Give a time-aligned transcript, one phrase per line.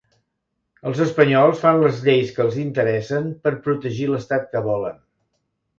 [0.91, 5.01] Els espanyols fan les lleis que els interessen per protegir l’estat que volen.